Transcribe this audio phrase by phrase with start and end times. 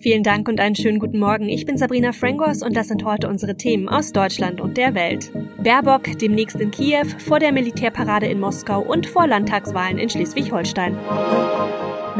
[0.00, 1.50] Vielen Dank und einen schönen guten Morgen.
[1.50, 5.30] Ich bin Sabrina Frangos und das sind heute unsere Themen aus Deutschland und der Welt.
[5.62, 10.96] Baerbock demnächst in Kiew, vor der Militärparade in Moskau und vor Landtagswahlen in Schleswig-Holstein.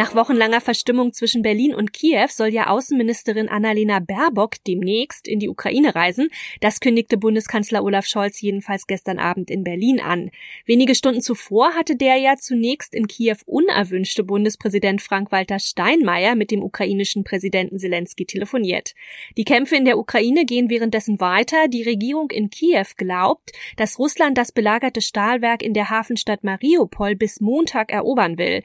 [0.00, 5.50] Nach wochenlanger Verstimmung zwischen Berlin und Kiew soll ja Außenministerin Annalena Baerbock demnächst in die
[5.50, 6.30] Ukraine reisen.
[6.62, 10.30] Das kündigte Bundeskanzler Olaf Scholz jedenfalls gestern Abend in Berlin an.
[10.64, 16.62] Wenige Stunden zuvor hatte der ja zunächst in Kiew unerwünschte Bundespräsident Frank-Walter Steinmeier mit dem
[16.62, 18.94] ukrainischen Präsidenten Zelensky telefoniert.
[19.36, 21.68] Die Kämpfe in der Ukraine gehen währenddessen weiter.
[21.68, 27.42] Die Regierung in Kiew glaubt, dass Russland das belagerte Stahlwerk in der Hafenstadt Mariupol bis
[27.42, 28.62] Montag erobern will.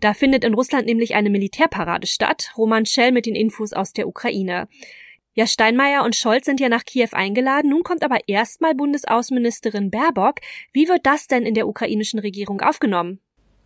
[0.00, 2.50] Da findet in Russland nämlich eine Militärparade statt.
[2.56, 4.68] Roman Schell mit den Infos aus der Ukraine.
[5.36, 7.70] Ja, Steinmeier und Scholz sind ja nach Kiew eingeladen.
[7.70, 10.36] Nun kommt aber erstmal Bundesaußenministerin Baerbock.
[10.72, 13.18] Wie wird das denn in der ukrainischen Regierung aufgenommen?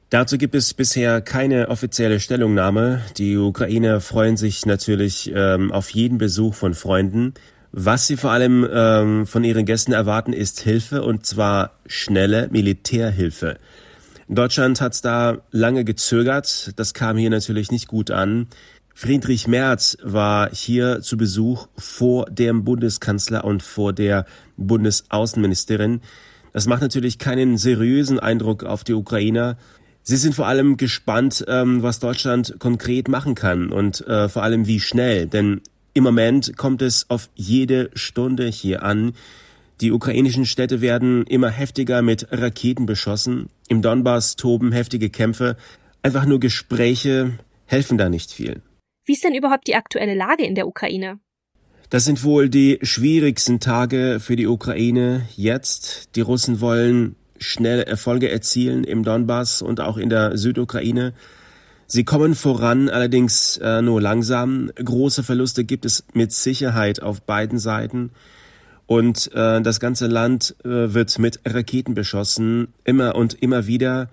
[0.08, 3.02] Dazu gibt es bisher keine offizielle Stellungnahme.
[3.18, 7.34] Die Ukrainer freuen sich natürlich ähm, auf jeden Besuch von Freunden.
[7.72, 13.58] Was sie vor allem ähm, von ihren Gästen erwarten, ist Hilfe und zwar schnelle Militärhilfe.
[14.28, 16.72] Deutschland hat da lange gezögert.
[16.76, 18.46] Das kam hier natürlich nicht gut an.
[18.94, 26.00] Friedrich Merz war hier zu Besuch vor dem Bundeskanzler und vor der Bundesaußenministerin.
[26.52, 29.56] Das macht natürlich keinen seriösen Eindruck auf die Ukrainer.
[30.02, 34.66] Sie sind vor allem gespannt, ähm, was Deutschland konkret machen kann und äh, vor allem
[34.66, 35.26] wie schnell.
[35.26, 35.60] Denn
[35.94, 39.12] im Moment kommt es auf jede Stunde hier an.
[39.80, 43.48] Die ukrainischen Städte werden immer heftiger mit Raketen beschossen.
[43.68, 45.56] Im Donbass toben heftige Kämpfe.
[46.02, 48.62] Einfach nur Gespräche helfen da nicht viel.
[49.04, 51.20] Wie ist denn überhaupt die aktuelle Lage in der Ukraine?
[51.90, 56.16] Das sind wohl die schwierigsten Tage für die Ukraine jetzt.
[56.16, 61.14] Die Russen wollen schnelle Erfolge erzielen im Donbass und auch in der Südukraine.
[61.86, 64.70] Sie kommen voran, allerdings äh, nur langsam.
[64.74, 68.10] Große Verluste gibt es mit Sicherheit auf beiden Seiten.
[68.88, 72.72] Und äh, das ganze Land äh, wird mit Raketen beschossen.
[72.84, 74.08] Immer und immer wieder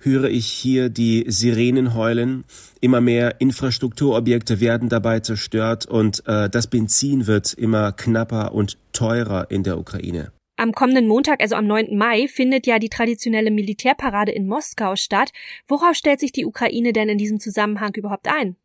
[0.00, 2.44] höre ich hier die Sirenen heulen.
[2.82, 9.50] Immer mehr Infrastrukturobjekte werden dabei zerstört und äh, das Benzin wird immer knapper und teurer
[9.50, 10.30] in der Ukraine.
[10.58, 11.96] Am kommenden Montag, also am 9.
[11.96, 15.30] Mai, findet ja die traditionelle Militärparade in Moskau statt.
[15.66, 18.56] Worauf stellt sich die Ukraine denn in diesem Zusammenhang überhaupt ein?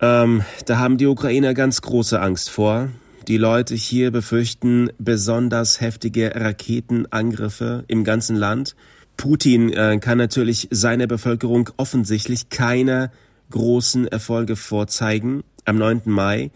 [0.00, 2.88] Ähm, da haben die Ukrainer ganz große Angst vor.
[3.30, 8.74] Die Leute hier befürchten besonders heftige Raketenangriffe im ganzen Land.
[9.16, 13.12] Putin äh, kann natürlich seiner Bevölkerung offensichtlich keine
[13.50, 16.02] großen Erfolge vorzeigen am 9.
[16.06, 16.50] Mai.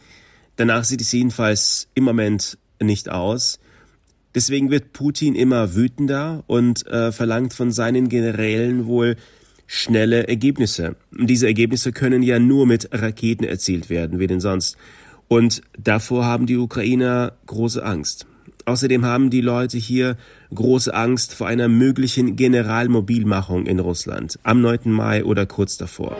[0.56, 3.60] Danach sieht es jedenfalls im Moment nicht aus.
[4.34, 9.14] Deswegen wird Putin immer wütender und äh, verlangt von seinen Generälen wohl
[9.68, 10.96] schnelle Ergebnisse.
[11.12, 14.76] Diese Ergebnisse können ja nur mit Raketen erzielt werden, wie denn sonst.
[15.28, 18.26] Und davor haben die Ukrainer große Angst.
[18.66, 20.16] Außerdem haben die Leute hier
[20.54, 24.90] große Angst vor einer möglichen Generalmobilmachung in Russland am 9.
[24.90, 26.16] Mai oder kurz davor.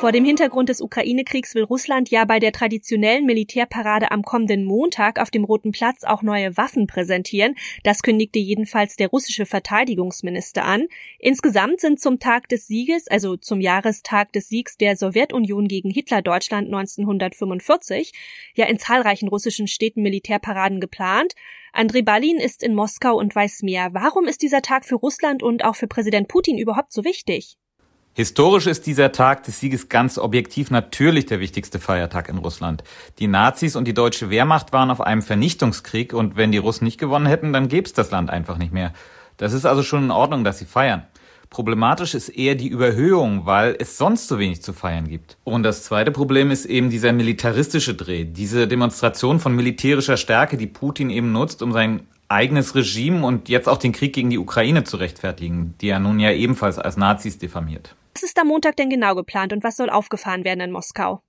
[0.00, 5.20] Vor dem Hintergrund des Ukraine-Kriegs will Russland ja bei der traditionellen Militärparade am kommenden Montag
[5.20, 7.54] auf dem Roten Platz auch neue Waffen präsentieren.
[7.84, 10.86] Das kündigte jedenfalls der russische Verteidigungsminister an.
[11.18, 16.68] Insgesamt sind zum Tag des Sieges, also zum Jahrestag des Siegs der Sowjetunion gegen Hitler-Deutschland
[16.68, 18.14] 1945,
[18.54, 21.34] ja in zahlreichen russischen Städten Militärparaden geplant.
[21.74, 23.90] Andrei Balin ist in Moskau und weiß mehr.
[23.92, 27.59] Warum ist dieser Tag für Russland und auch für Präsident Putin überhaupt so wichtig?
[28.12, 32.82] Historisch ist dieser Tag des Sieges ganz objektiv natürlich der wichtigste Feiertag in Russland.
[33.20, 36.98] Die Nazis und die deutsche Wehrmacht waren auf einem Vernichtungskrieg und wenn die Russen nicht
[36.98, 38.92] gewonnen hätten, dann gäbe es das Land einfach nicht mehr.
[39.36, 41.04] Das ist also schon in Ordnung, dass sie feiern.
[41.50, 45.36] Problematisch ist eher die Überhöhung, weil es sonst so wenig zu feiern gibt.
[45.44, 50.66] Und das zweite Problem ist eben dieser militaristische Dreh, diese Demonstration von militärischer Stärke, die
[50.66, 54.84] Putin eben nutzt, um sein eigenes Regime und jetzt auch den Krieg gegen die Ukraine
[54.84, 57.96] zu rechtfertigen, die er nun ja ebenfalls als Nazis diffamiert.
[58.14, 61.22] Was ist am Montag denn genau geplant und was soll aufgefahren werden in Moskau?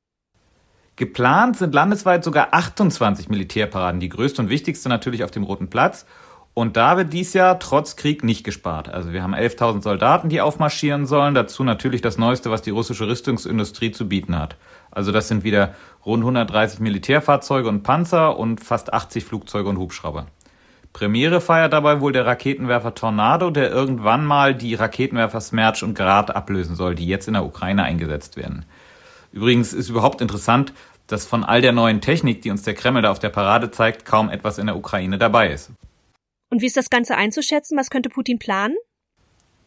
[0.95, 6.05] Geplant sind landesweit sogar 28 Militärparaden, die größte und wichtigste natürlich auf dem Roten Platz.
[6.53, 8.89] Und da wird dies Jahr trotz Krieg nicht gespart.
[8.89, 11.33] Also wir haben 11.000 Soldaten, die aufmarschieren sollen.
[11.33, 14.57] Dazu natürlich das Neueste, was die russische Rüstungsindustrie zu bieten hat.
[14.91, 20.27] Also das sind wieder rund 130 Militärfahrzeuge und Panzer und fast 80 Flugzeuge und Hubschrauber.
[20.93, 26.35] Premiere feiert dabei wohl der Raketenwerfer Tornado, der irgendwann mal die Raketenwerfer Smerch und Grad
[26.35, 28.65] ablösen soll, die jetzt in der Ukraine eingesetzt werden.
[29.31, 30.73] Übrigens ist überhaupt interessant,
[31.07, 34.05] dass von all der neuen Technik, die uns der Kreml da auf der Parade zeigt,
[34.05, 35.71] kaum etwas in der Ukraine dabei ist.
[36.49, 37.77] Und wie ist das Ganze einzuschätzen?
[37.77, 38.75] Was könnte Putin planen?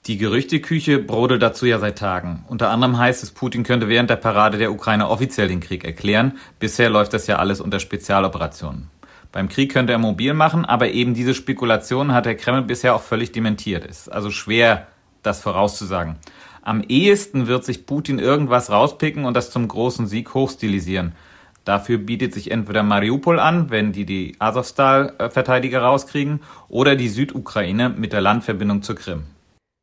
[0.07, 2.45] Die Gerüchteküche brodelt dazu ja seit Tagen.
[2.49, 6.39] Unter anderem heißt es, Putin könnte während der Parade der Ukraine offiziell den Krieg erklären.
[6.59, 8.91] Bisher läuft das ja alles unter Spezialoperationen.
[9.35, 13.03] Beim Krieg könnte er mobil machen, aber eben diese Spekulationen hat der Kreml bisher auch
[13.03, 13.85] völlig dementiert.
[13.85, 14.87] Ist also schwer,
[15.25, 16.15] das vorauszusagen.
[16.63, 21.17] Am ehesten wird sich Putin irgendwas rauspicken und das zum großen Sieg hochstilisieren.
[21.65, 26.39] Dafür bietet sich entweder Mariupol an, wenn die die Azovstal-Verteidiger rauskriegen,
[26.69, 29.25] oder die Südukraine mit der Landverbindung zur Krim.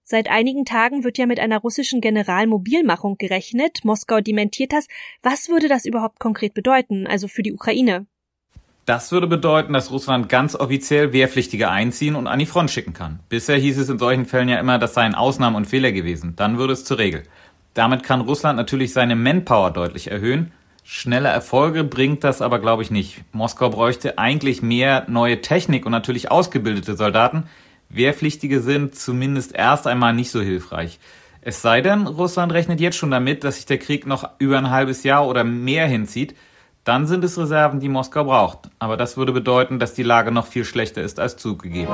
[0.05, 3.79] Seit einigen Tagen wird ja mit einer russischen Generalmobilmachung gerechnet.
[3.83, 4.87] Moskau dementiert das.
[5.21, 8.07] Was würde das überhaupt konkret bedeuten, also für die Ukraine?
[8.85, 13.19] Das würde bedeuten, dass Russland ganz offiziell Wehrpflichtige einziehen und an die Front schicken kann.
[13.29, 16.33] Bisher hieß es in solchen Fällen ja immer, das seien Ausnahmen und Fehler gewesen.
[16.35, 17.23] Dann würde es zur Regel.
[17.75, 20.51] Damit kann Russland natürlich seine Manpower deutlich erhöhen.
[20.83, 23.23] Schnelle Erfolge bringt das aber, glaube ich, nicht.
[23.33, 27.43] Moskau bräuchte eigentlich mehr neue Technik und natürlich ausgebildete Soldaten.
[27.89, 30.99] Wehrpflichtige sind zumindest erst einmal nicht so hilfreich.
[31.41, 34.69] Es sei denn, Russland rechnet jetzt schon damit, dass sich der Krieg noch über ein
[34.69, 36.35] halbes Jahr oder mehr hinzieht.
[36.83, 38.69] Dann sind es Reserven, die Moskau braucht.
[38.79, 41.93] Aber das würde bedeuten, dass die Lage noch viel schlechter ist als zugegeben.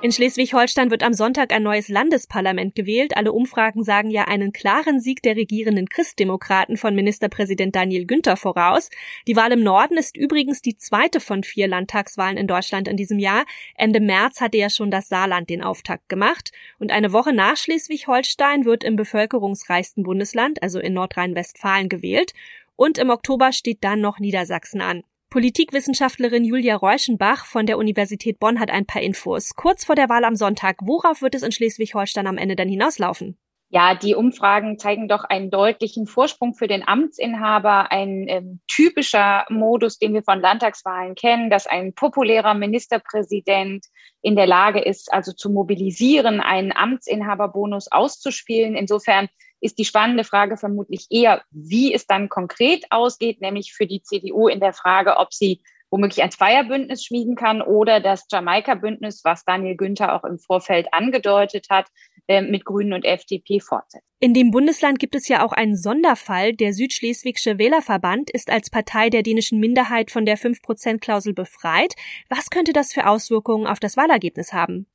[0.00, 3.16] In Schleswig-Holstein wird am Sonntag ein neues Landesparlament gewählt.
[3.16, 8.90] Alle Umfragen sagen ja einen klaren Sieg der regierenden Christdemokraten von Ministerpräsident Daniel Günther voraus.
[9.28, 13.20] Die Wahl im Norden ist übrigens die zweite von vier Landtagswahlen in Deutschland in diesem
[13.20, 13.44] Jahr.
[13.76, 16.50] Ende März hatte ja schon das Saarland den Auftakt gemacht.
[16.80, 22.32] Und eine Woche nach Schleswig-Holstein wird im bevölkerungsreichsten Bundesland, also in Nordrhein-Westfalen, gewählt.
[22.76, 25.02] Und im Oktober steht dann noch Niedersachsen an.
[25.30, 29.54] Politikwissenschaftlerin Julia Reuschenbach von der Universität Bonn hat ein paar Infos.
[29.54, 33.38] Kurz vor der Wahl am Sonntag, worauf wird es in Schleswig-Holstein am Ende dann hinauslaufen?
[33.74, 39.98] Ja, die Umfragen zeigen doch einen deutlichen Vorsprung für den Amtsinhaber, ein ähm, typischer Modus,
[39.98, 43.86] den wir von Landtagswahlen kennen, dass ein populärer Ministerpräsident
[44.20, 48.76] in der Lage ist, also zu mobilisieren, einen Amtsinhaberbonus auszuspielen.
[48.76, 49.30] Insofern
[49.62, 54.48] ist die spannende Frage vermutlich eher, wie es dann konkret ausgeht, nämlich für die CDU
[54.48, 59.76] in der Frage, ob sie womöglich ein Zweierbündnis schmieden kann oder das Jamaika-Bündnis, was Daniel
[59.76, 61.86] Günther auch im Vorfeld angedeutet hat,
[62.28, 64.06] äh, mit Grünen und FDP fortsetzt.
[64.18, 66.54] In dem Bundesland gibt es ja auch einen Sonderfall.
[66.54, 71.94] Der Südschleswigsche Wählerverband ist als Partei der dänischen Minderheit von der 5%-Klausel befreit.
[72.28, 74.86] Was könnte das für Auswirkungen auf das Wahlergebnis haben?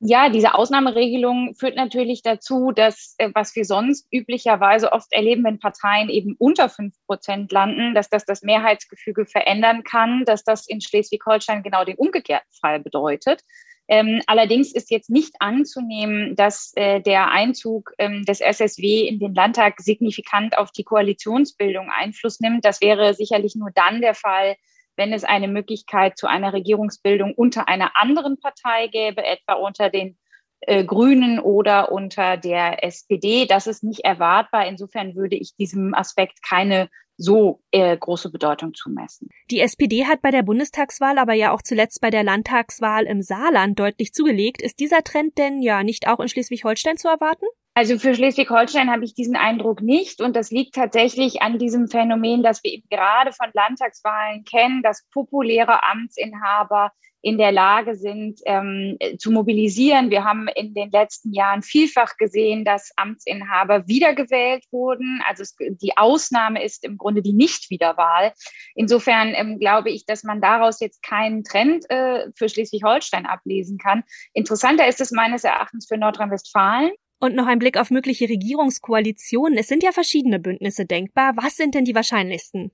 [0.00, 5.58] Ja, diese Ausnahmeregelung führt natürlich dazu, dass, äh, was wir sonst üblicherweise oft erleben, wenn
[5.58, 10.80] Parteien eben unter fünf Prozent landen, dass das das Mehrheitsgefüge verändern kann, dass das in
[10.80, 13.42] Schleswig-Holstein genau den umgekehrten Fall bedeutet.
[13.88, 19.34] Ähm, allerdings ist jetzt nicht anzunehmen, dass äh, der Einzug ähm, des SSW in den
[19.34, 22.64] Landtag signifikant auf die Koalitionsbildung Einfluss nimmt.
[22.64, 24.56] Das wäre sicherlich nur dann der Fall,
[24.98, 30.18] wenn es eine Möglichkeit zu einer Regierungsbildung unter einer anderen Partei gäbe, etwa unter den
[30.60, 33.46] äh, Grünen oder unter der SPD.
[33.46, 34.66] Das ist nicht erwartbar.
[34.66, 39.28] Insofern würde ich diesem Aspekt keine so äh, große Bedeutung zumessen.
[39.50, 43.78] Die SPD hat bei der Bundestagswahl, aber ja auch zuletzt bei der Landtagswahl im Saarland
[43.78, 44.62] deutlich zugelegt.
[44.62, 47.46] Ist dieser Trend denn ja nicht auch in Schleswig-Holstein zu erwarten?
[47.78, 50.20] Also für Schleswig-Holstein habe ich diesen Eindruck nicht.
[50.20, 55.06] Und das liegt tatsächlich an diesem Phänomen, das wir eben gerade von Landtagswahlen kennen, dass
[55.12, 56.90] populäre Amtsinhaber
[57.22, 60.10] in der Lage sind, ähm, zu mobilisieren.
[60.10, 65.22] Wir haben in den letzten Jahren vielfach gesehen, dass Amtsinhaber wiedergewählt wurden.
[65.28, 68.32] Also es, die Ausnahme ist im Grunde die Nichtwiederwahl.
[68.74, 74.02] Insofern ähm, glaube ich, dass man daraus jetzt keinen Trend äh, für Schleswig-Holstein ablesen kann.
[74.32, 76.90] Interessanter ist es meines Erachtens für Nordrhein-Westfalen.
[77.20, 79.58] Und noch ein Blick auf mögliche Regierungskoalitionen.
[79.58, 81.32] Es sind ja verschiedene Bündnisse denkbar.
[81.36, 82.70] Was sind denn die wahrscheinlichsten?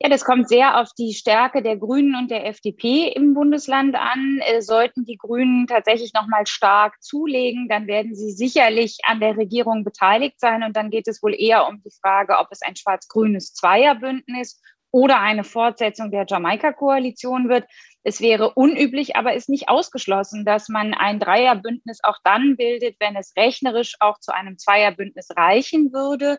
[0.00, 4.40] Ja, das kommt sehr auf die Stärke der Grünen und der FDP im Bundesland an.
[4.44, 9.84] Äh, sollten die Grünen tatsächlich nochmal stark zulegen, dann werden sie sicherlich an der Regierung
[9.84, 10.62] beteiligt sein.
[10.62, 15.20] Und dann geht es wohl eher um die Frage, ob es ein schwarz-grünes Zweierbündnis oder
[15.20, 17.64] eine Fortsetzung der Jamaika-Koalition wird.
[18.08, 23.16] Es wäre unüblich, aber ist nicht ausgeschlossen, dass man ein Dreierbündnis auch dann bildet, wenn
[23.16, 26.38] es rechnerisch auch zu einem Zweierbündnis reichen würde.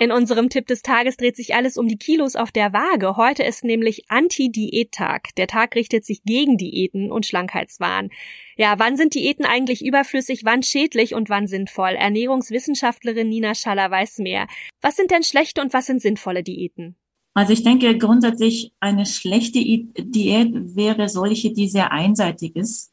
[0.00, 3.16] In unserem Tipp des Tages dreht sich alles um die Kilos auf der Waage.
[3.16, 5.36] Heute ist nämlich Anti-Diät-Tag.
[5.36, 8.10] Der Tag richtet sich gegen Diäten und Schlankheitswahn.
[8.56, 11.90] Ja, wann sind Diäten eigentlich überflüssig, wann schädlich und wann sinnvoll?
[11.90, 14.48] Ernährungswissenschaftlerin Nina Schaller weiß mehr.
[14.80, 16.96] Was sind denn schlechte und was sind sinnvolle Diäten?
[17.38, 22.92] Also ich denke grundsätzlich eine schlechte Diät wäre solche, die sehr einseitig ist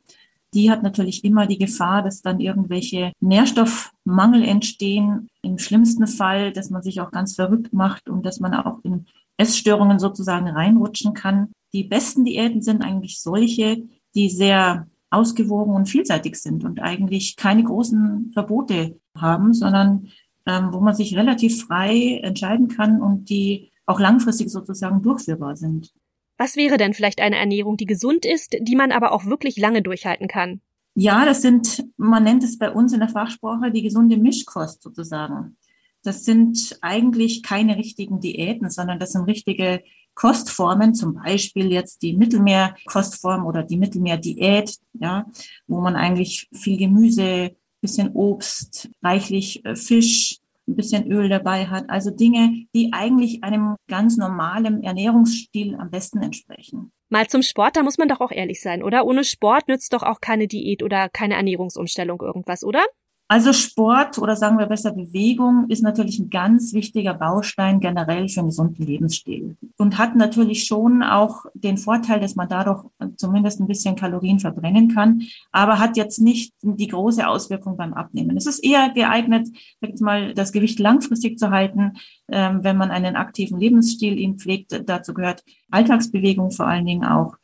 [0.56, 5.28] die hat natürlich immer die Gefahr, dass dann irgendwelche Nährstoffmangel entstehen.
[5.42, 9.06] Im schlimmsten Fall, dass man sich auch ganz verrückt macht und dass man auch in
[9.36, 11.52] Essstörungen sozusagen reinrutschen kann.
[11.74, 13.84] Die besten Diäten sind eigentlich solche,
[14.16, 20.08] die sehr ausgewogen und vielseitig sind und eigentlich keine großen Verbote haben, sondern
[20.46, 25.92] ähm, wo man sich relativ frei entscheiden kann und die auch langfristig sozusagen durchführbar sind.
[26.38, 29.82] Was wäre denn vielleicht eine Ernährung, die gesund ist, die man aber auch wirklich lange
[29.82, 30.62] durchhalten kann?
[30.96, 35.58] Ja, das sind, man nennt es bei uns in der Fachsprache die gesunde Mischkost sozusagen.
[36.04, 42.16] Das sind eigentlich keine richtigen Diäten, sondern das sind richtige Kostformen, zum Beispiel jetzt die
[42.16, 45.26] Mittelmeerkostform oder die Mittelmeerdiät, ja,
[45.68, 51.90] wo man eigentlich viel Gemüse, bisschen Obst, reichlich äh, Fisch, ein bisschen Öl dabei hat.
[51.90, 56.92] Also Dinge, die eigentlich einem ganz normalen Ernährungsstil am besten entsprechen.
[57.10, 59.06] Mal zum Sport, da muss man doch auch ehrlich sein, oder?
[59.06, 62.84] Ohne Sport nützt doch auch keine Diät oder keine Ernährungsumstellung irgendwas, oder?
[63.28, 68.42] Also Sport oder sagen wir besser Bewegung ist natürlich ein ganz wichtiger Baustein generell für
[68.42, 72.86] einen gesunden Lebensstil und hat natürlich schon auch den Vorteil, dass man dadurch
[73.18, 78.38] zumindest ein bisschen Kalorien verbrennen kann, aber hat jetzt nicht die große Auswirkung beim Abnehmen.
[78.38, 79.48] Es ist eher geeignet,
[79.82, 81.94] jetzt mal das Gewicht langfristig zu halten,
[82.28, 84.84] ähm, wenn man einen aktiven Lebensstil ihn pflegt.
[84.86, 87.38] Dazu gehört Alltagsbewegung vor allen Dingen auch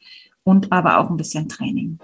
[0.43, 1.97] und aber auch ein bisschen Training.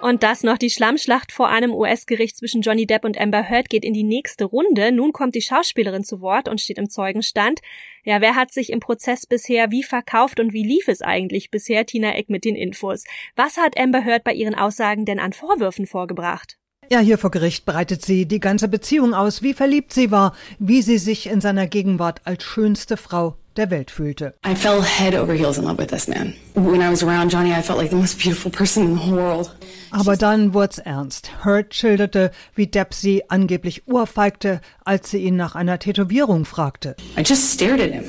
[0.00, 3.84] Und das noch die Schlammschlacht vor einem US-Gericht zwischen Johnny Depp und Amber Heard geht
[3.84, 4.92] in die nächste Runde.
[4.92, 7.60] Nun kommt die Schauspielerin zu Wort und steht im Zeugenstand.
[8.04, 11.84] Ja, wer hat sich im Prozess bisher wie verkauft und wie lief es eigentlich bisher?
[11.84, 13.04] Tina Eck mit den Infos.
[13.34, 16.58] Was hat Amber Heard bei ihren Aussagen denn an Vorwürfen vorgebracht?
[16.90, 20.80] Ja, hier vor Gericht breitet sie die ganze Beziehung aus, wie verliebt sie war, wie
[20.80, 24.34] sie sich in seiner Gegenwart als schönste Frau der Welt fühlte.
[24.46, 26.34] I fell head over heels in love with this man.
[26.54, 29.16] When I was around Johnny, I felt like the most beautiful person in the whole
[29.16, 29.50] world.
[29.90, 31.44] Aber dann wurd's ernst.
[31.44, 36.96] Hurt schilderte, wie Depp sie angeblich urfeigte, als sie ihn nach einer Tätowierung fragte.
[37.18, 38.04] I just stared at him.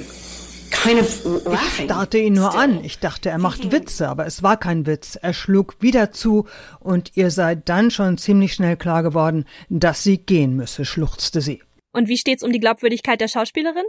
[0.72, 2.84] Kind of ich starrte ihn nur an.
[2.84, 5.18] Ich dachte, er macht Witze, aber es war kein Witz.
[5.22, 6.46] Er schlug wieder zu
[6.80, 11.62] und ihr sei dann schon ziemlich schnell klar geworden, dass sie gehen müsse, schluchzte sie.
[11.92, 13.86] Und wie steht's um die Glaubwürdigkeit der Schauspielerin?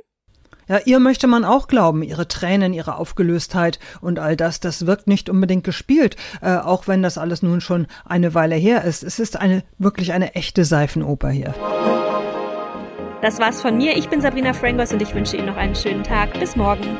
[0.70, 5.08] Ja, ihr möchte man auch glauben, ihre Tränen, ihre Aufgelöstheit und all das, das wirkt
[5.08, 9.02] nicht unbedingt gespielt, äh, auch wenn das alles nun schon eine Weile her ist.
[9.02, 11.54] Es ist eine wirklich eine echte Seifenoper hier.
[13.20, 13.96] Das war's von mir.
[13.96, 16.38] Ich bin Sabrina Frangos und ich wünsche Ihnen noch einen schönen Tag.
[16.38, 16.96] Bis morgen.